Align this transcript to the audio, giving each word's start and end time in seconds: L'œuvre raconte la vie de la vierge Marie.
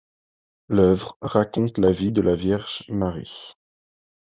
L'œuvre 0.67 1.15
raconte 1.21 1.77
la 1.77 1.91
vie 1.91 2.11
de 2.11 2.21
la 2.21 2.35
vierge 2.35 2.83
Marie. 2.89 3.53